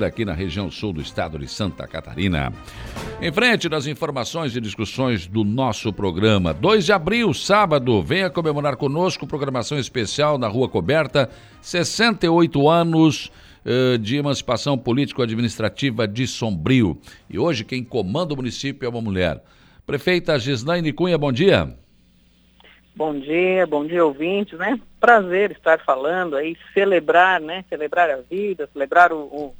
aqui 0.00 0.24
na 0.24 0.32
região 0.32 0.70
sul 0.70 0.90
do 0.90 1.02
estado 1.02 1.38
de 1.38 1.46
Santa 1.46 1.86
Catarina. 1.86 2.50
Em 3.20 3.30
frente 3.30 3.68
das 3.68 3.86
informações 3.86 4.56
e 4.56 4.60
discussões 4.60 5.26
do 5.26 5.44
nosso 5.44 5.92
programa, 5.92 6.54
2 6.54 6.86
de 6.86 6.94
abril, 6.94 7.34
sábado, 7.34 8.00
venha 8.00 8.30
comemorar 8.30 8.78
conosco 8.78 9.26
programação 9.26 9.78
especial 9.78 10.38
na 10.38 10.48
Rua 10.48 10.66
Coberta, 10.66 11.28
68 11.60 12.70
anos 12.70 13.30
uh, 13.66 13.98
de 13.98 14.16
emancipação 14.16 14.78
político-administrativa 14.78 16.08
de 16.08 16.26
Sombrio. 16.26 16.98
E 17.28 17.38
hoje 17.38 17.62
quem 17.62 17.84
comanda 17.84 18.32
o 18.32 18.36
município 18.38 18.86
é 18.86 18.88
uma 18.88 19.02
mulher. 19.02 19.42
Prefeita 19.84 20.38
Gislaine 20.38 20.90
Cunha, 20.94 21.18
bom 21.18 21.30
dia. 21.30 21.68
Bom 22.96 23.18
dia, 23.18 23.66
bom 23.66 23.84
dia 23.84 24.02
ouvintes, 24.02 24.58
né? 24.58 24.80
Prazer 24.98 25.50
estar 25.50 25.84
falando 25.84 26.34
aí, 26.34 26.56
celebrar, 26.72 27.42
né? 27.42 27.62
Celebrar 27.68 28.08
a 28.08 28.16
vida, 28.22 28.66
celebrar 28.72 29.12
o, 29.12 29.20
o, 29.24 29.54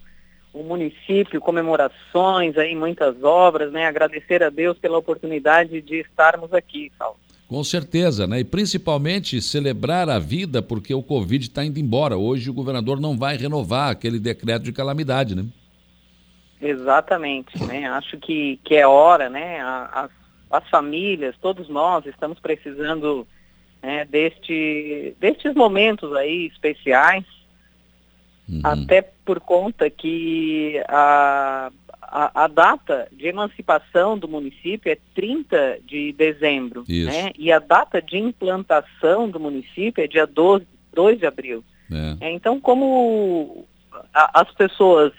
o, 0.53 0.63
município, 0.63 1.41
comemorações 1.41 2.57
aí, 2.57 2.75
muitas 2.75 3.23
obras, 3.23 3.73
né? 3.73 3.87
Agradecer 3.87 4.43
a 4.43 4.51
Deus 4.51 4.79
pela 4.79 4.99
oportunidade 4.99 5.81
de 5.81 6.01
estarmos 6.01 6.53
aqui, 6.53 6.91
Saulo. 6.99 7.17
Com 7.49 7.63
certeza, 7.63 8.27
né? 8.27 8.41
E 8.41 8.45
principalmente 8.45 9.41
celebrar 9.43 10.09
a 10.09 10.19
vida 10.19 10.63
porque 10.63 10.95
o 10.95 11.03
Covid 11.03 11.47
está 11.47 11.65
indo 11.65 11.79
embora. 11.79 12.17
Hoje 12.17 12.49
o 12.49 12.55
governador 12.55 13.01
não 13.01 13.17
vai 13.17 13.37
renovar 13.37 13.91
aquele 13.91 14.19
decreto 14.19 14.63
de 14.63 14.73
calamidade, 14.73 15.35
né? 15.35 15.45
Exatamente, 16.61 17.63
né? 17.65 17.87
Acho 17.89 18.17
que, 18.19 18.59
que 18.65 18.75
é 18.75 18.87
hora, 18.87 19.29
né? 19.29 19.61
A, 19.61 20.05
a 20.05 20.23
as 20.53 20.69
famílias, 20.69 21.35
todos 21.41 21.69
nós 21.71 22.05
estamos 22.05 22.39
precisando 22.39 23.27
né, 23.83 24.05
deste, 24.05 25.17
destes 25.19 25.55
momentos 25.55 26.15
aí 26.15 26.47
especiais, 26.47 27.25
uhum. 28.47 28.61
até 28.63 29.11
por 29.25 29.41
conta 29.41 29.89
que 29.89 30.83
a, 30.89 31.71
a, 32.01 32.45
a, 32.45 32.47
data 32.49 33.09
de 33.13 33.27
emancipação 33.27 34.19
do 34.19 34.29
município 34.29 34.91
é 34.91 34.99
30 35.15 35.79
de 35.85 36.13
dezembro, 36.13 36.85
né? 36.89 37.33
E 37.39 37.53
a 37.53 37.59
data 37.59 38.03
de 38.03 38.19
implantação 38.19 39.29
do 39.29 39.39
município 39.39 40.03
é 40.03 40.07
dia 40.07 40.27
12, 40.27 40.67
2 40.93 41.19
de 41.19 41.27
abril. 41.27 41.65
É. 41.91 42.27
É, 42.27 42.33
então, 42.33 42.61
como 42.61 43.67
a, 44.13 44.41
as 44.41 44.53
pessoas 44.53 45.13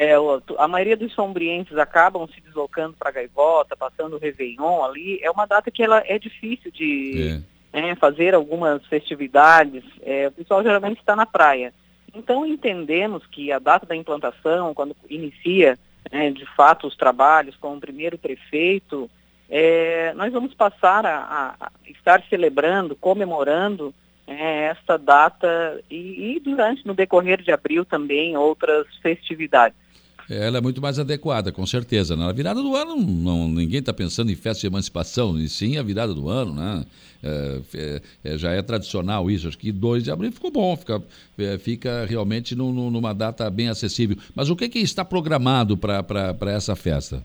é, 0.00 0.14
a 0.56 0.66
maioria 0.66 0.96
dos 0.96 1.12
sombrienses 1.12 1.76
acabam 1.76 2.26
se 2.28 2.40
deslocando 2.40 2.96
para 2.98 3.10
Gaivota, 3.10 3.76
passando 3.76 4.16
o 4.16 4.18
Réveillon 4.18 4.82
ali. 4.82 5.20
É 5.22 5.30
uma 5.30 5.44
data 5.44 5.70
que 5.70 5.82
ela 5.82 6.02
é 6.06 6.18
difícil 6.18 6.70
de 6.70 7.42
é. 7.70 7.82
né, 7.82 7.94
fazer 7.96 8.34
algumas 8.34 8.84
festividades. 8.86 9.84
É, 10.00 10.28
o 10.28 10.32
pessoal 10.32 10.62
geralmente 10.62 11.00
está 11.00 11.14
na 11.14 11.26
praia. 11.26 11.74
Então 12.14 12.44
entendemos 12.44 13.26
que 13.26 13.52
a 13.52 13.58
data 13.58 13.86
da 13.86 13.96
implantação, 13.96 14.74
quando 14.74 14.96
inicia 15.08 15.78
né, 16.10 16.30
de 16.30 16.46
fato 16.54 16.86
os 16.86 16.96
trabalhos 16.96 17.56
com 17.56 17.74
o 17.74 17.80
primeiro 17.80 18.18
prefeito, 18.18 19.10
é, 19.48 20.12
nós 20.14 20.32
vamos 20.32 20.54
passar 20.54 21.04
a, 21.06 21.56
a, 21.60 21.70
estar 21.88 22.22
celebrando, 22.28 22.94
comemorando 22.96 23.94
é, 24.26 24.64
esta 24.64 24.96
data 24.96 25.80
e, 25.90 26.36
e 26.36 26.40
durante, 26.40 26.86
no 26.86 26.94
decorrer 26.94 27.42
de 27.42 27.52
abril 27.52 27.84
também, 27.84 28.36
outras 28.36 28.86
festividades 29.02 29.76
ela 30.30 30.58
é 30.58 30.60
muito 30.60 30.80
mais 30.80 30.96
adequada, 30.98 31.50
com 31.50 31.66
certeza. 31.66 32.14
Na 32.14 32.30
virada 32.30 32.62
do 32.62 32.76
ano, 32.76 32.96
não, 32.96 33.48
ninguém 33.48 33.80
está 33.80 33.92
pensando 33.92 34.30
em 34.30 34.36
festa 34.36 34.60
de 34.60 34.68
emancipação, 34.68 35.36
e 35.36 35.48
sim 35.48 35.76
a 35.76 35.82
virada 35.82 36.14
do 36.14 36.28
ano, 36.28 36.54
né? 36.54 36.84
É, 37.22 37.60
é, 37.74 38.32
é 38.32 38.38
já 38.38 38.52
é 38.52 38.62
tradicional 38.62 39.28
isso. 39.28 39.48
Acho 39.48 39.58
que 39.58 39.72
2 39.72 40.04
de 40.04 40.10
abril 40.12 40.30
ficou 40.30 40.52
bom, 40.52 40.76
fica, 40.76 41.02
é, 41.36 41.58
fica 41.58 42.06
realmente 42.06 42.54
no, 42.54 42.72
no, 42.72 42.90
numa 42.90 43.12
data 43.12 43.50
bem 43.50 43.68
acessível. 43.68 44.16
Mas 44.32 44.48
o 44.48 44.56
que, 44.56 44.68
que 44.68 44.78
está 44.78 45.04
programado 45.04 45.76
para 45.76 46.52
essa 46.52 46.76
festa? 46.76 47.24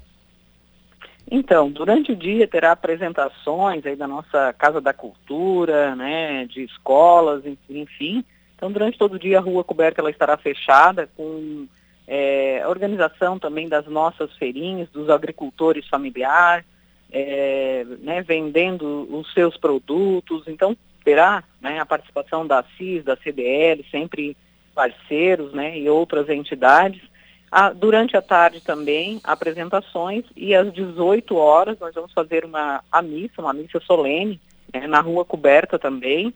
Então, 1.30 1.72
durante 1.72 2.12
o 2.12 2.16
dia 2.16 2.48
terá 2.48 2.72
apresentações 2.72 3.86
aí 3.86 3.96
da 3.96 4.08
nossa 4.08 4.54
Casa 4.54 4.82
da 4.82 4.94
Cultura, 4.94 5.96
né, 5.96 6.46
de 6.46 6.64
escolas, 6.64 7.44
enfim. 7.70 8.24
Então, 8.56 8.72
durante 8.72 8.98
todo 8.98 9.14
o 9.14 9.20
dia 9.20 9.38
a 9.38 9.42
rua 9.42 9.64
coberta 9.64 10.02
ela 10.02 10.10
estará 10.10 10.38
fechada 10.38 11.08
com 11.16 11.68
é, 12.08 12.64
organização 12.68 13.40
também 13.40 13.68
das 13.68 13.86
nossas 13.88 14.32
feirinhas, 14.38 14.90
dos 14.90 15.10
agricultores 15.10 15.88
familiares, 15.88 16.66
é, 17.12 17.86
né, 18.02 18.22
vendendo 18.22 19.08
os 19.10 19.32
seus 19.34 19.58
produtos. 19.58 20.44
Então, 20.48 20.76
terá 21.04 21.44
né, 21.62 21.80
a 21.80 21.86
participação 21.86 22.46
da 22.46 22.64
CIS, 22.78 23.04
da 23.04 23.16
CDL, 23.16 23.86
sempre 23.90 24.36
parceiros 24.74 25.54
né, 25.54 25.78
e 25.78 25.90
outras 25.90 26.30
entidades. 26.30 27.02
Ah, 27.52 27.72
durante 27.72 28.18
a 28.18 28.22
tarde 28.22 28.60
também, 28.62 29.22
apresentações 29.24 30.26
e 30.36 30.54
às 30.54 30.74
18 30.74 31.36
horas 31.36 31.80
nós 31.80 31.94
vamos 31.96 32.12
fazer 32.12 32.44
uma 32.44 32.84
a 32.92 33.02
missa, 33.02 33.42
uma 33.42 33.54
missa 33.54 33.80
solene, 33.80 34.42
né, 34.74 34.88
na 34.88 35.00
rua 35.00 35.24
coberta 35.24 35.80
também, 35.80 36.34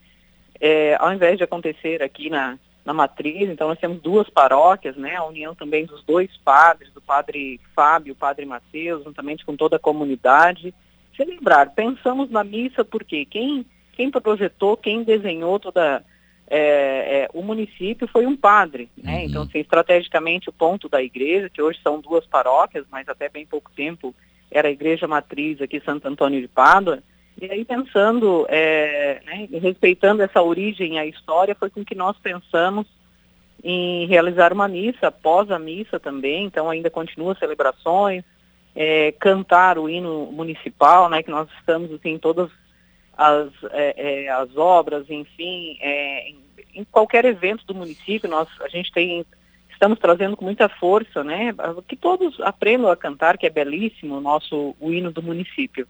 é, 0.61 0.95
ao 0.99 1.11
invés 1.11 1.37
de 1.37 1.43
acontecer 1.43 2.01
aqui 2.01 2.29
na, 2.29 2.57
na 2.89 2.93
matriz, 2.93 3.47
então 3.47 3.67
nós 3.67 3.77
temos 3.77 4.01
duas 4.01 4.27
paróquias, 4.31 4.95
né, 4.95 5.15
a 5.15 5.23
união 5.23 5.53
também 5.53 5.85
dos 5.85 6.03
dois 6.03 6.35
padres, 6.37 6.91
do 6.91 6.99
padre 6.99 7.61
Fábio 7.75 8.09
e 8.09 8.13
o 8.13 8.15
padre 8.15 8.47
Mateus, 8.47 9.03
juntamente 9.03 9.45
com 9.45 9.55
toda 9.55 9.75
a 9.75 9.79
comunidade, 9.79 10.73
celebrar. 11.15 11.69
Pensamos 11.75 12.31
na 12.31 12.43
missa 12.43 12.83
porque 12.83 13.25
quem, 13.25 13.63
quem 13.93 14.09
projetou, 14.09 14.75
quem 14.75 15.03
desenhou 15.03 15.59
toda 15.59 16.03
é, 16.49 16.57
é, 16.57 17.29
o 17.31 17.43
município 17.43 18.07
foi 18.07 18.25
um 18.25 18.35
padre, 18.35 18.89
né? 18.97 19.19
Uhum. 19.19 19.25
Então, 19.25 19.41
assim, 19.43 19.59
estrategicamente 19.59 20.49
o 20.49 20.53
ponto 20.53 20.89
da 20.89 20.99
igreja, 20.99 21.47
que 21.47 21.61
hoje 21.61 21.79
são 21.83 22.01
duas 22.01 22.25
paróquias, 22.25 22.87
mas 22.89 23.07
até 23.07 23.29
bem 23.29 23.45
pouco 23.45 23.69
tempo 23.75 24.15
era 24.49 24.67
a 24.67 24.71
igreja 24.71 25.07
matriz 25.07 25.61
aqui 25.61 25.79
Santo 25.81 26.07
Antônio 26.07 26.41
de 26.41 26.47
Pádua, 26.47 27.03
e 27.41 27.51
aí 27.51 27.65
pensando, 27.65 28.45
é, 28.49 29.21
né, 29.25 29.47
respeitando 29.59 30.21
essa 30.21 30.41
origem, 30.41 30.99
a 30.99 31.05
história, 31.05 31.55
foi 31.55 31.69
com 31.69 31.85
que 31.85 31.95
nós 31.95 32.17
pensamos 32.17 32.85
em 33.63 34.07
realizar 34.07 34.53
uma 34.53 34.67
missa, 34.67 35.07
após 35.07 35.51
a 35.51 35.59
missa 35.59 35.99
também, 35.99 36.45
então 36.45 36.69
ainda 36.69 36.89
continua 36.89 37.35
celebrações, 37.35 38.23
é, 38.75 39.11
cantar 39.13 39.77
o 39.77 39.89
hino 39.89 40.31
municipal, 40.31 41.09
né, 41.09 41.21
que 41.23 41.31
nós 41.31 41.49
estamos 41.59 41.91
assim, 41.91 42.11
em 42.11 42.19
todas 42.19 42.49
as, 43.17 43.49
é, 43.71 44.25
é, 44.25 44.29
as 44.29 44.55
obras, 44.55 45.09
enfim, 45.09 45.77
é, 45.81 46.29
em, 46.29 46.37
em, 46.75 46.83
qualquer 46.85 47.25
evento 47.25 47.65
do 47.65 47.75
município, 47.75 48.29
nós, 48.29 48.47
a 48.61 48.69
gente 48.69 48.91
tem, 48.91 49.25
estamos 49.71 49.99
trazendo 49.99 50.37
com 50.37 50.45
muita 50.45 50.69
força, 50.69 51.23
né, 51.23 51.53
que 51.87 51.95
todos 51.95 52.39
aprendam 52.41 52.89
a 52.89 52.95
cantar, 52.95 53.37
que 53.37 53.45
é 53.45 53.49
belíssimo 53.49 54.17
o 54.17 54.21
nosso, 54.21 54.75
o 54.79 54.91
hino 54.91 55.11
do 55.11 55.21
município. 55.21 55.87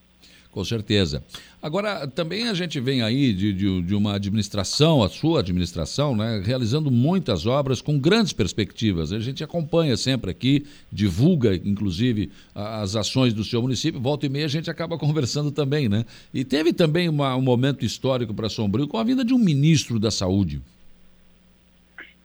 Com 0.52 0.66
certeza. 0.66 1.24
Agora, 1.62 2.08
também 2.08 2.48
a 2.48 2.56
gente 2.56 2.80
vem 2.80 3.04
aí 3.04 3.34
de, 3.34 3.54
de, 3.54 3.82
de, 3.84 3.94
uma 3.94 4.16
administração, 4.16 5.04
a 5.04 5.10
sua 5.10 5.42
administração, 5.42 6.16
né, 6.16 6.42
realizando 6.44 6.90
muitas 6.90 7.46
obras 7.46 7.82
com 7.82 8.00
grandes 8.00 8.34
perspectivas. 8.34 9.12
A 9.12 9.20
gente 9.20 9.44
acompanha 9.44 9.96
sempre 9.96 10.32
aqui, 10.32 10.66
divulga, 10.92 11.54
inclusive, 11.56 12.32
as 12.56 12.96
ações 12.96 13.32
do 13.32 13.44
seu 13.44 13.62
município. 13.62 14.02
Volta 14.02 14.26
e 14.26 14.30
meia 14.30 14.46
a 14.46 14.50
gente 14.50 14.72
acaba 14.72 14.98
conversando 15.00 15.52
também, 15.52 15.88
né? 15.88 16.04
E 16.34 16.44
teve 16.44 16.74
também 16.74 17.08
uma, 17.08 17.36
um 17.36 17.42
momento 17.42 17.86
histórico 17.86 18.34
para 18.34 18.50
Sombrio 18.50 18.88
com 18.88 18.98
a 18.98 19.04
vinda 19.04 19.24
de 19.24 19.36
um 19.36 19.40
ministro 19.40 20.00
da 20.00 20.10
Saúde. 20.10 20.62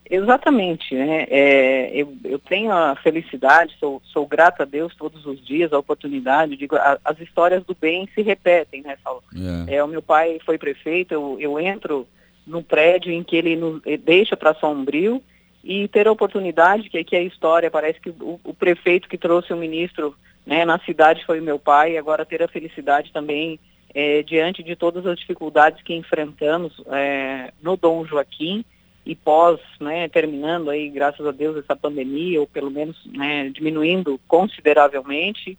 Exatamente, 0.08 0.94
né? 0.94 1.26
É, 1.30 1.90
eu, 1.94 2.14
eu, 2.24 2.38
tenho 2.38 2.70
a 2.70 2.94
felicidade, 2.96 3.74
sou, 3.80 4.02
sou 4.04 4.26
grata 4.26 4.62
a 4.62 4.66
Deus 4.66 4.94
todos 4.94 5.24
os 5.24 5.44
dias, 5.44 5.72
a 5.72 5.78
oportunidade, 5.78 6.56
digo, 6.56 6.76
a, 6.76 6.98
as 7.04 7.18
histórias 7.20 7.64
do 7.64 7.74
bem 7.74 8.08
se 8.14 8.20
repetem, 8.20 8.82
né, 8.82 8.98
Saulo? 9.02 9.22
É. 9.66 9.76
é 9.76 9.84
o 9.84 9.88
meu 9.88 10.02
pai 10.02 10.38
foi 10.44 10.58
prefeito, 10.58 11.14
eu, 11.14 11.38
eu 11.40 11.58
entro 11.58 12.06
no 12.46 12.62
prédio 12.62 13.10
em 13.10 13.22
que 13.22 13.34
ele 13.34 13.56
nos, 13.56 13.80
deixa 14.04 14.36
para 14.36 14.54
Sombrio 14.54 15.22
e 15.62 15.88
ter 15.88 16.06
a 16.06 16.12
oportunidade, 16.12 16.90
que 16.90 16.98
aqui 16.98 17.16
é 17.16 17.20
a 17.20 17.22
história, 17.22 17.70
parece 17.70 17.98
que 17.98 18.10
o, 18.10 18.38
o 18.44 18.52
prefeito 18.52 19.08
que 19.08 19.16
trouxe 19.16 19.54
o 19.54 19.56
ministro 19.56 20.14
né, 20.44 20.66
na 20.66 20.78
cidade 20.80 21.24
foi 21.24 21.40
o 21.40 21.42
meu 21.42 21.58
pai, 21.58 21.92
e 21.92 21.98
agora 21.98 22.26
ter 22.26 22.42
a 22.42 22.48
felicidade 22.48 23.10
também, 23.10 23.58
é, 23.94 24.22
diante 24.22 24.62
de 24.62 24.76
todas 24.76 25.06
as 25.06 25.18
dificuldades 25.18 25.82
que 25.82 25.94
enfrentamos 25.94 26.74
é, 26.88 27.52
no 27.62 27.76
Dom 27.76 28.04
Joaquim, 28.04 28.62
e 29.06 29.14
pós, 29.14 29.60
né, 29.80 30.08
terminando 30.08 30.70
aí, 30.70 30.88
graças 30.88 31.26
a 31.26 31.30
Deus, 31.30 31.56
essa 31.56 31.76
pandemia, 31.76 32.40
ou 32.40 32.46
pelo 32.46 32.70
menos 32.70 32.96
né, 33.06 33.50
diminuindo 33.50 34.18
consideravelmente, 34.26 35.58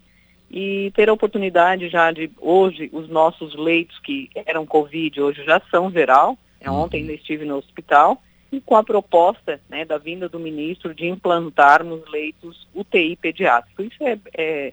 e 0.50 0.92
ter 0.94 1.08
a 1.08 1.12
oportunidade 1.12 1.88
já 1.88 2.10
de, 2.10 2.30
hoje, 2.40 2.88
os 2.92 3.08
nossos 3.08 3.54
leitos 3.54 3.98
que 4.00 4.30
eram 4.34 4.66
Covid, 4.66 5.20
hoje 5.20 5.44
já 5.44 5.60
são 5.70 5.90
geral, 5.90 6.36
é, 6.60 6.70
uhum. 6.70 6.82
ontem 6.82 7.00
ainda 7.00 7.12
estive 7.12 7.44
no 7.44 7.56
hospital, 7.56 8.20
e 8.50 8.60
com 8.60 8.76
a 8.76 8.82
proposta 8.82 9.60
né, 9.68 9.84
da 9.84 9.98
vinda 9.98 10.28
do 10.28 10.38
ministro 10.38 10.94
de 10.94 11.06
implantarmos 11.06 12.02
leitos 12.10 12.66
UTI 12.74 13.16
pediátrico. 13.16 13.82
Isso 13.82 14.02
é, 14.02 14.18
é, 14.36 14.72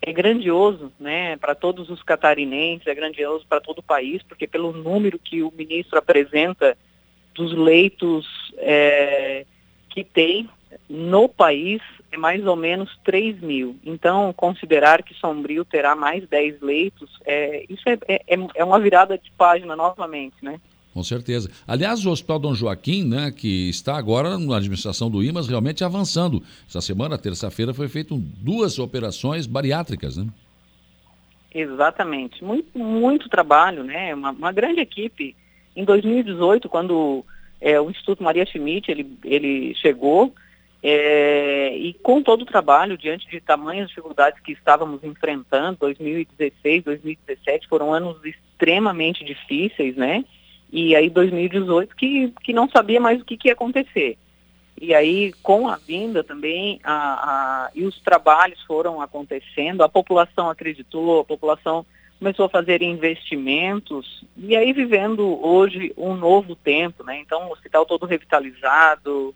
é 0.00 0.12
grandioso 0.12 0.92
né, 1.00 1.36
para 1.36 1.54
todos 1.54 1.90
os 1.90 2.02
catarinenses, 2.02 2.86
é 2.86 2.94
grandioso 2.94 3.46
para 3.46 3.60
todo 3.60 3.78
o 3.78 3.82
país, 3.82 4.22
porque 4.22 4.46
pelo 4.46 4.72
número 4.72 5.18
que 5.18 5.42
o 5.42 5.52
ministro 5.56 5.98
apresenta 5.98 6.76
dos 7.38 7.56
leitos 7.56 8.26
é, 8.58 9.46
que 9.88 10.04
tem 10.04 10.48
no 10.88 11.28
país 11.28 11.80
é 12.10 12.16
mais 12.16 12.44
ou 12.46 12.56
menos 12.56 12.90
3 13.04 13.40
mil. 13.40 13.76
Então, 13.84 14.32
considerar 14.32 15.02
que 15.02 15.14
Sombrio 15.14 15.64
terá 15.64 15.94
mais 15.94 16.26
10 16.28 16.60
leitos, 16.60 17.10
é, 17.24 17.64
isso 17.68 17.82
é, 17.86 17.98
é, 18.08 18.38
é 18.54 18.64
uma 18.64 18.80
virada 18.80 19.16
de 19.16 19.30
página 19.32 19.76
novamente, 19.76 20.36
né? 20.42 20.60
Com 20.94 21.04
certeza. 21.04 21.50
Aliás, 21.66 22.04
o 22.04 22.10
Hospital 22.10 22.38
Dom 22.40 22.54
Joaquim, 22.54 23.04
né, 23.04 23.30
que 23.30 23.68
está 23.68 23.96
agora 23.96 24.38
na 24.38 24.56
administração 24.56 25.10
do 25.10 25.22
IMAS, 25.22 25.46
realmente 25.46 25.84
avançando. 25.84 26.42
Essa 26.68 26.80
semana, 26.80 27.16
terça-feira, 27.16 27.72
foi 27.72 27.88
feito 27.88 28.16
duas 28.16 28.78
operações 28.78 29.46
bariátricas, 29.46 30.16
né? 30.16 30.26
Exatamente. 31.54 32.42
Muito, 32.42 32.76
muito 32.78 33.28
trabalho, 33.28 33.84
né? 33.84 34.14
Uma, 34.14 34.30
uma 34.30 34.52
grande 34.52 34.80
equipe. 34.80 35.36
Em 35.78 35.84
2018, 35.84 36.68
quando 36.68 37.24
é, 37.60 37.80
o 37.80 37.88
Instituto 37.88 38.20
Maria 38.20 38.44
Schmidt 38.44 38.90
ele, 38.90 39.16
ele 39.22 39.76
chegou, 39.76 40.34
é, 40.82 41.72
e 41.76 41.94
com 41.94 42.20
todo 42.20 42.42
o 42.42 42.46
trabalho, 42.46 42.98
diante 42.98 43.28
de 43.30 43.40
tamanhas 43.40 43.86
dificuldades 43.86 44.40
que 44.40 44.50
estávamos 44.50 45.04
enfrentando, 45.04 45.78
2016, 45.78 46.82
2017 46.82 47.68
foram 47.68 47.94
anos 47.94 48.16
extremamente 48.24 49.24
difíceis, 49.24 49.94
né? 49.94 50.24
E 50.72 50.96
aí 50.96 51.08
2018 51.08 51.94
que, 51.94 52.34
que 52.42 52.52
não 52.52 52.68
sabia 52.68 52.98
mais 52.98 53.20
o 53.20 53.24
que, 53.24 53.36
que 53.36 53.46
ia 53.46 53.52
acontecer. 53.52 54.18
E 54.80 54.92
aí, 54.92 55.32
com 55.44 55.68
a 55.68 55.76
vinda 55.76 56.24
também, 56.24 56.80
a, 56.82 57.66
a, 57.66 57.70
e 57.72 57.84
os 57.84 58.00
trabalhos 58.00 58.60
foram 58.62 59.00
acontecendo, 59.00 59.82
a 59.84 59.88
população 59.88 60.50
acreditou, 60.50 61.20
a 61.20 61.24
população 61.24 61.86
começou 62.18 62.46
a 62.46 62.50
fazer 62.50 62.82
investimentos, 62.82 64.24
e 64.36 64.56
aí 64.56 64.72
vivendo 64.72 65.44
hoje 65.44 65.92
um 65.96 66.14
novo 66.14 66.56
tempo, 66.56 67.04
né? 67.04 67.20
Então, 67.20 67.48
o 67.48 67.52
hospital 67.52 67.86
todo 67.86 68.06
revitalizado. 68.06 69.34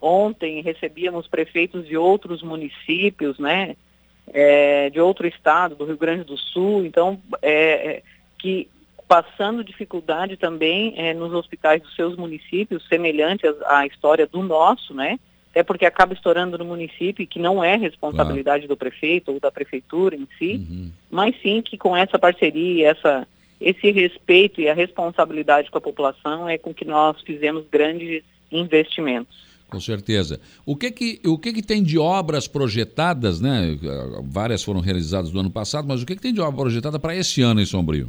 Ontem 0.00 0.60
recebíamos 0.60 1.26
prefeitos 1.28 1.86
de 1.86 1.96
outros 1.96 2.42
municípios, 2.42 3.38
né? 3.38 3.76
É, 4.32 4.90
de 4.90 5.00
outro 5.00 5.26
estado, 5.26 5.76
do 5.76 5.84
Rio 5.84 5.96
Grande 5.96 6.24
do 6.24 6.36
Sul, 6.36 6.84
então, 6.84 7.20
é, 7.42 7.96
é 7.96 8.02
que 8.38 8.68
passando 9.06 9.62
dificuldade 9.62 10.36
também 10.36 10.94
é, 10.96 11.14
nos 11.14 11.32
hospitais 11.32 11.82
dos 11.82 11.94
seus 11.94 12.16
municípios, 12.16 12.86
semelhante 12.88 13.46
à 13.66 13.86
história 13.86 14.26
do 14.26 14.42
nosso, 14.42 14.94
né? 14.94 15.18
Até 15.54 15.62
porque 15.62 15.86
acaba 15.86 16.12
estourando 16.12 16.58
no 16.58 16.64
município, 16.64 17.24
que 17.28 17.38
não 17.38 17.62
é 17.62 17.76
responsabilidade 17.76 18.66
claro. 18.66 18.74
do 18.74 18.76
prefeito 18.76 19.30
ou 19.30 19.38
da 19.38 19.52
prefeitura 19.52 20.16
em 20.16 20.26
si, 20.36 20.54
uhum. 20.68 20.90
mas 21.08 21.40
sim 21.40 21.62
que 21.62 21.78
com 21.78 21.96
essa 21.96 22.18
parceria, 22.18 22.90
essa, 22.90 23.24
esse 23.60 23.92
respeito 23.92 24.60
e 24.60 24.68
a 24.68 24.74
responsabilidade 24.74 25.70
com 25.70 25.78
a 25.78 25.80
população 25.80 26.48
é 26.48 26.58
com 26.58 26.74
que 26.74 26.84
nós 26.84 27.20
fizemos 27.20 27.64
grandes 27.70 28.24
investimentos. 28.50 29.44
Com 29.68 29.78
certeza. 29.78 30.40
O 30.66 30.74
que 30.74 30.90
que, 30.90 31.20
o 31.24 31.38
que 31.38 31.52
que 31.52 31.62
tem 31.62 31.84
de 31.84 32.00
obras 32.00 32.48
projetadas, 32.48 33.40
né? 33.40 33.78
Várias 34.24 34.64
foram 34.64 34.80
realizadas 34.80 35.32
no 35.32 35.38
ano 35.38 35.52
passado, 35.52 35.86
mas 35.86 36.02
o 36.02 36.06
que 36.06 36.16
que 36.16 36.22
tem 36.22 36.34
de 36.34 36.40
obra 36.40 36.62
projetada 36.62 36.98
para 36.98 37.14
esse 37.14 37.42
ano 37.42 37.60
em 37.60 37.64
Sombrio? 37.64 38.08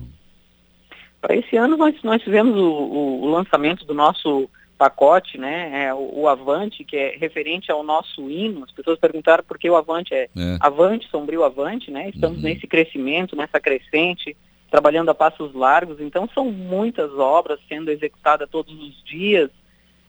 Para 1.22 1.36
esse 1.36 1.56
ano 1.56 1.78
nós, 1.78 1.94
nós 2.04 2.24
tivemos 2.24 2.56
o, 2.56 2.68
o, 2.68 3.22
o 3.22 3.30
lançamento 3.30 3.86
do 3.86 3.94
nosso 3.94 4.50
pacote, 4.78 5.38
né, 5.38 5.86
é, 5.86 5.94
o, 5.94 6.22
o, 6.22 6.28
Avante, 6.28 6.84
que 6.84 6.98
é 6.98 7.16
referente 7.18 7.72
ao 7.72 7.84
nosso 7.84 8.30
hino. 8.30 8.64
As 8.64 8.72
pessoas 8.72 9.00
perguntaram 9.00 9.44
por 9.44 9.58
que 9.58 9.70
o 9.70 9.76
Avante 9.76 10.14
é, 10.14 10.24
é. 10.24 10.58
Avante, 10.60 11.10
Sombrio 11.10 11.44
Avante, 11.44 11.90
né? 11.90 12.10
Estamos 12.10 12.38
uhum. 12.38 12.44
nesse 12.44 12.68
crescimento, 12.68 13.36
nessa 13.36 13.60
crescente, 13.60 14.36
trabalhando 14.70 15.10
a 15.10 15.16
passos 15.16 15.54
largos. 15.54 16.00
Então 16.00 16.30
são 16.34 16.52
muitas 16.52 17.12
obras 17.14 17.60
sendo 17.70 17.90
executadas 17.90 18.50
todos 18.50 18.74
os 18.74 19.04
dias, 19.04 19.50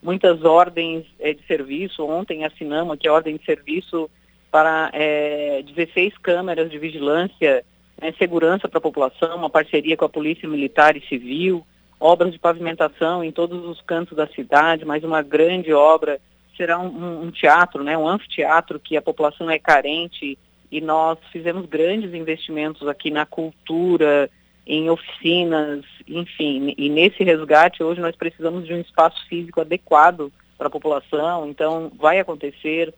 muitas 0.02 0.44
ordens 0.44 1.04
é, 1.20 1.32
de 1.32 1.44
serviço. 1.46 2.04
Ontem 2.04 2.44
assinamos 2.44 2.94
aqui 2.94 3.06
a 3.08 3.12
ordem 3.12 3.36
de 3.36 3.44
serviço 3.44 4.10
para 4.50 4.90
é, 4.92 5.62
16 5.62 6.18
câmeras 6.18 6.70
de 6.70 6.78
vigilância 6.78 7.64
né, 8.00 8.12
segurança 8.18 8.68
para 8.68 8.78
a 8.78 8.82
população, 8.82 9.36
uma 9.36 9.50
parceria 9.50 9.96
com 9.96 10.04
a 10.04 10.08
Polícia 10.08 10.48
Militar 10.48 10.96
e 10.96 11.06
Civil, 11.06 11.66
obras 11.98 12.32
de 12.32 12.38
pavimentação 12.38 13.24
em 13.24 13.32
todos 13.32 13.64
os 13.64 13.80
cantos 13.82 14.16
da 14.16 14.26
cidade, 14.26 14.84
mais 14.84 15.02
uma 15.02 15.22
grande 15.22 15.72
obra, 15.72 16.20
será 16.56 16.78
um, 16.78 17.24
um 17.24 17.30
teatro, 17.30 17.82
né, 17.82 17.96
um 17.96 18.08
anfiteatro 18.08 18.78
que 18.78 18.96
a 18.96 19.02
população 19.02 19.50
é 19.50 19.58
carente 19.58 20.38
e 20.70 20.80
nós 20.80 21.18
fizemos 21.30 21.66
grandes 21.66 22.12
investimentos 22.12 22.86
aqui 22.88 23.10
na 23.10 23.24
cultura, 23.24 24.30
em 24.66 24.90
oficinas, 24.90 25.84
enfim, 26.08 26.74
e 26.76 26.88
nesse 26.88 27.22
resgate 27.22 27.82
hoje 27.82 28.00
nós 28.00 28.16
precisamos 28.16 28.66
de 28.66 28.74
um 28.74 28.80
espaço 28.80 29.24
físico 29.28 29.60
adequado 29.60 30.32
para 30.58 30.66
a 30.66 30.70
população, 30.70 31.48
então 31.48 31.92
vai 31.96 32.18
acontecer 32.18 32.92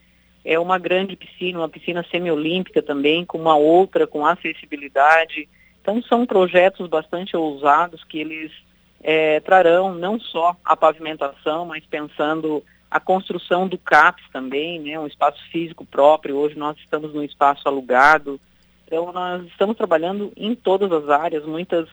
é 0.44 0.58
uma 0.58 0.78
grande 0.78 1.14
piscina, 1.14 1.58
uma 1.58 1.68
piscina 1.68 2.04
semiolímpica 2.10 2.82
também, 2.82 3.24
com 3.24 3.36
uma 3.36 3.56
outra 3.56 4.06
com 4.06 4.24
acessibilidade. 4.24 5.46
Então 5.82 6.02
são 6.02 6.24
projetos 6.24 6.88
bastante 6.88 7.36
ousados 7.36 8.02
que 8.04 8.18
eles 8.18 8.50
é, 9.00 9.40
trarão 9.40 9.94
não 9.94 10.18
só 10.18 10.56
a 10.64 10.76
pavimentação, 10.76 11.66
mas 11.66 11.84
pensando 11.86 12.62
a 12.90 12.98
construção 12.98 13.68
do 13.68 13.76
CAPS 13.76 14.24
também, 14.32 14.80
né, 14.80 14.98
um 14.98 15.06
espaço 15.06 15.38
físico 15.50 15.84
próprio. 15.84 16.36
Hoje 16.36 16.56
nós 16.56 16.76
estamos 16.78 17.12
num 17.14 17.22
espaço 17.22 17.68
alugado. 17.68 18.40
Então 18.86 19.12
nós 19.12 19.46
estamos 19.46 19.76
trabalhando 19.76 20.32
em 20.36 20.54
todas 20.54 20.90
as 20.90 21.08
áreas, 21.08 21.44
muitas 21.44 21.86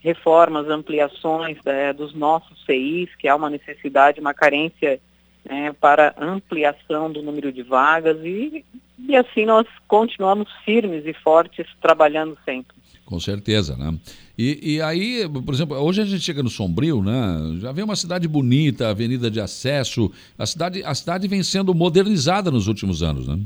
reformas, 0.00 0.68
ampliações 0.68 1.58
é, 1.64 1.92
dos 1.92 2.12
nossos 2.12 2.62
CIs, 2.64 3.08
que 3.16 3.28
há 3.28 3.36
uma 3.36 3.48
necessidade, 3.48 4.20
uma 4.20 4.34
carência 4.34 5.00
né, 5.44 5.72
para 5.80 6.14
ampliação 6.18 7.10
do 7.10 7.22
número 7.22 7.52
de 7.52 7.62
vagas 7.62 8.18
e, 8.22 8.64
e 8.98 9.16
assim 9.16 9.46
nós 9.46 9.66
continuamos 9.88 10.48
firmes 10.64 11.06
e 11.06 11.12
fortes 11.12 11.66
trabalhando 11.80 12.36
sempre. 12.44 12.76
Com 13.04 13.18
certeza, 13.18 13.76
né? 13.76 13.94
E, 14.42 14.74
e, 14.74 14.82
aí, 14.82 15.28
por 15.28 15.54
exemplo, 15.54 15.76
hoje 15.76 16.02
a 16.02 16.04
gente 16.04 16.20
chega 16.20 16.42
no 16.42 16.50
Sombrio, 16.50 17.00
né? 17.00 17.60
Já 17.60 17.70
vem 17.70 17.84
uma 17.84 17.94
cidade 17.94 18.26
bonita, 18.26 18.88
avenida 18.88 19.30
de 19.30 19.40
acesso. 19.40 20.10
A 20.36 20.44
cidade, 20.44 20.82
a 20.82 20.92
cidade 20.96 21.28
vem 21.28 21.44
sendo 21.44 21.72
modernizada 21.72 22.50
nos 22.50 22.66
últimos 22.66 23.04
anos, 23.04 23.28
né? 23.28 23.38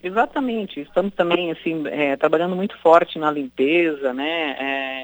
Exatamente. 0.00 0.78
Estamos 0.78 1.12
também 1.14 1.50
assim 1.50 1.82
é, 1.88 2.14
trabalhando 2.16 2.54
muito 2.54 2.78
forte 2.78 3.18
na 3.18 3.28
limpeza, 3.28 4.14
né? 4.14 4.50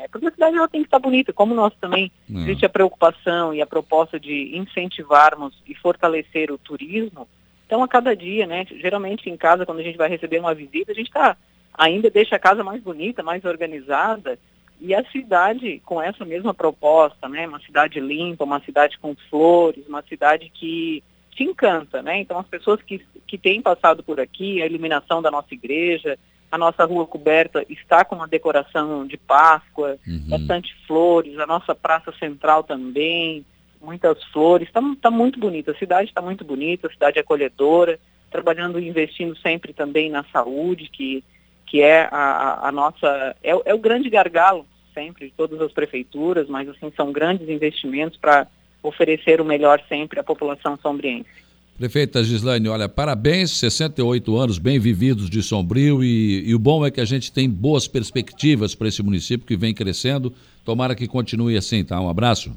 É, 0.05 0.09
porque 0.13 0.29
a 0.29 0.31
cidade 0.31 0.57
ela 0.57 0.69
tem 0.69 0.83
que 0.83 0.87
estar 0.87 1.01
bonita. 1.01 1.33
Como 1.33 1.57
nós 1.57 1.75
também 1.81 2.13
Não. 2.29 2.43
É. 2.43 2.45
existe 2.45 2.65
a 2.65 2.69
preocupação 2.69 3.53
e 3.53 3.61
a 3.61 3.67
proposta 3.67 4.21
de 4.21 4.57
incentivarmos 4.57 5.61
e 5.67 5.75
fortalecer 5.75 6.53
o 6.53 6.59
turismo. 6.59 7.27
Então 7.67 7.83
a 7.83 7.89
cada 7.89 8.15
dia, 8.15 8.47
né? 8.47 8.65
Geralmente 8.81 9.29
em 9.29 9.37
casa 9.37 9.67
quando 9.67 9.81
a 9.81 9.83
gente 9.83 9.99
vai 9.99 10.09
receber 10.09 10.39
uma 10.39 10.55
visita 10.55 10.93
a 10.93 10.95
gente 10.95 11.09
está 11.09 11.37
ainda 11.77 12.11
deixa 12.11 12.37
a 12.37 12.39
casa 12.39 12.63
mais 12.63 12.83
bonita, 12.83 13.23
mais 13.23 13.45
organizada. 13.45 14.39
E 14.85 14.93
a 14.97 15.05
cidade 15.13 15.81
com 15.87 16.03
essa 16.03 16.25
mesma 16.25 16.53
proposta, 16.53 17.29
né? 17.29 17.47
Uma 17.47 17.61
cidade 17.61 18.01
limpa, 18.01 18.43
uma 18.43 18.61
cidade 18.63 18.99
com 18.99 19.15
flores, 19.31 19.87
uma 19.87 20.03
cidade 20.03 20.51
que 20.53 21.05
te 21.31 21.45
encanta, 21.45 22.03
né? 22.03 22.19
Então 22.19 22.37
as 22.37 22.49
pessoas 22.49 22.83
que, 22.83 23.01
que 23.25 23.39
têm 23.39 23.63
passado 23.63 24.03
por 24.03 24.19
aqui, 24.19 24.61
a 24.61 24.67
iluminação 24.67 25.23
da 25.23 25.31
nossa 25.31 25.55
igreja, 25.55 26.19
a 26.51 26.59
nossa 26.59 26.85
rua 26.85 27.07
coberta 27.07 27.65
está 27.69 28.05
com 28.05 28.17
uma 28.17 28.27
decoração 28.27 29.07
de 29.07 29.17
Páscoa, 29.17 29.99
uhum. 30.05 30.25
bastante 30.29 30.75
flores, 30.85 31.39
a 31.39 31.47
nossa 31.47 31.77
praça 31.77 32.11
central 32.19 32.65
também, 32.65 33.47
muitas 33.81 34.21
flores, 34.33 34.67
está 34.67 34.83
tá 35.01 35.13
muito 35.13 35.39
bonita, 35.39 35.71
a 35.71 35.79
cidade 35.79 36.09
está 36.09 36.21
muito 36.21 36.45
bonita, 36.45 36.89
a 36.89 36.93
cidade 36.93 37.19
é 37.19 37.21
acolhedora, 37.21 38.01
trabalhando 38.33 38.81
e 38.81 38.89
investindo 38.89 39.37
sempre 39.37 39.73
também 39.73 40.11
na 40.11 40.25
saúde, 40.33 40.91
que, 40.93 41.23
que 41.67 41.81
é 41.81 42.09
a, 42.11 42.67
a 42.67 42.73
nossa, 42.73 43.37
é, 43.45 43.51
é 43.65 43.73
o 43.73 43.79
grande 43.79 44.11
gargalo 44.11 44.67
sempre 44.95 45.27
de 45.27 45.33
todas 45.33 45.61
as 45.61 45.73
prefeituras, 45.73 46.49
mas 46.49 46.69
assim 46.69 46.93
são 46.97 47.13
grandes 47.13 47.49
investimentos 47.49 48.19
para 48.19 48.47
oferecer 48.83 49.41
o 49.41 49.45
melhor 49.45 49.83
sempre 49.89 50.19
à 50.19 50.25
população 50.25 50.77
sombriense. 50.77 51.43
Prefeita 51.79 52.23
Gislaine, 52.23 52.69
olha, 52.69 52.89
parabéns, 52.89 53.51
68 53.59 54.37
anos 54.37 54.59
bem 54.59 54.79
vividos 54.79 55.29
de 55.29 55.43
Sombrio 55.43 56.05
e, 56.05 56.49
e 56.49 56.55
o 56.55 56.59
bom 56.59 56.85
é 56.85 56.91
que 56.91 57.01
a 57.01 57.05
gente 57.05 57.33
tem 57.33 57.49
boas 57.49 57.89
perspectivas 57.89 58.75
para 58.75 58.89
esse 58.89 59.03
município 59.03 59.47
que 59.47 59.57
vem 59.57 59.75
crescendo. 59.75 60.33
Tomara 60.65 60.95
que 60.95 61.09
continue 61.09 61.57
assim, 61.57 61.83
tá? 61.83 62.01
Um 62.01 62.09
abraço. 62.09 62.53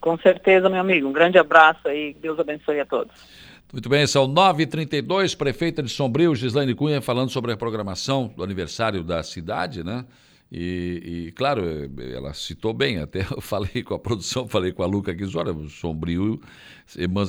Com 0.00 0.16
certeza, 0.18 0.70
meu 0.70 0.80
amigo. 0.80 1.08
Um 1.08 1.12
grande 1.12 1.38
abraço 1.38 1.88
aí. 1.88 2.16
Deus 2.20 2.38
abençoe 2.38 2.80
a 2.80 2.86
todos. 2.86 3.12
Muito 3.72 3.88
bem, 3.88 4.06
são 4.06 4.28
9h32, 4.28 5.36
prefeita 5.36 5.82
de 5.82 5.88
Sombrio, 5.88 6.34
Gislaine 6.34 6.74
Cunha, 6.76 7.02
falando 7.02 7.30
sobre 7.30 7.52
a 7.52 7.56
programação 7.56 8.32
do 8.36 8.44
aniversário 8.44 9.02
da 9.02 9.20
cidade, 9.22 9.82
né? 9.82 10.04
E, 10.56 11.26
e, 11.26 11.32
claro, 11.32 11.64
ela 12.00 12.32
citou 12.32 12.72
bem, 12.72 12.98
até 12.98 13.22
eu 13.28 13.40
falei 13.42 13.82
com 13.82 13.92
a 13.92 13.98
produção, 13.98 14.46
falei 14.46 14.70
com 14.70 14.84
a 14.84 14.86
Luca 14.86 15.10
aqui, 15.10 15.24
olha, 15.36 15.52
o 15.52 15.68
Sombrio, 15.68 16.40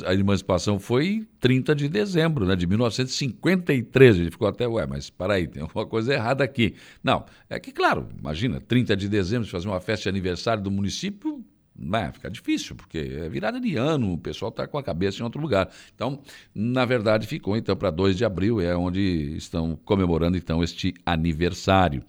a 0.06 0.14
emancipação 0.14 0.80
foi 0.80 1.28
30 1.40 1.74
de 1.74 1.90
dezembro 1.90 2.46
né, 2.46 2.56
de 2.56 2.68
1953. 2.68 4.16
A 4.16 4.20
gente 4.20 4.32
ficou 4.32 4.48
até, 4.48 4.68
ué, 4.68 4.86
mas 4.86 5.10
para 5.10 5.34
aí, 5.34 5.48
tem 5.48 5.64
alguma 5.64 5.88
coisa 5.88 6.14
errada 6.14 6.44
aqui. 6.44 6.76
Não, 7.04 7.26
é 7.50 7.60
que, 7.60 7.72
claro, 7.72 8.08
imagina, 8.16 8.62
30 8.62 8.96
de 8.96 9.10
dezembro, 9.10 9.48
fazer 9.48 9.68
uma 9.68 9.80
festa 9.80 10.04
de 10.04 10.10
aniversário 10.10 10.62
do 10.62 10.70
município, 10.70 11.44
né, 11.78 12.12
fica 12.14 12.30
difícil, 12.30 12.76
porque 12.76 12.98
é 12.98 13.28
virada 13.28 13.60
de 13.60 13.76
ano, 13.76 14.14
o 14.14 14.18
pessoal 14.18 14.50
está 14.50 14.66
com 14.66 14.78
a 14.78 14.84
cabeça 14.84 15.20
em 15.20 15.24
outro 15.24 15.42
lugar. 15.42 15.70
Então, 15.94 16.22
na 16.54 16.86
verdade, 16.86 17.28
ficou 17.28 17.58
então 17.58 17.76
para 17.76 17.90
2 17.90 18.16
de 18.16 18.24
abril, 18.24 18.62
é 18.62 18.76
onde 18.76 19.36
estão 19.36 19.76
comemorando 19.84 20.38
então 20.38 20.64
este 20.64 20.94
aniversário. 21.06 22.04